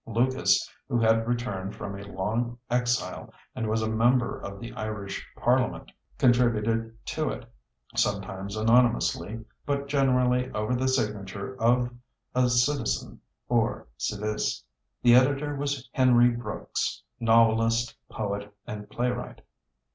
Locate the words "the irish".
4.59-5.23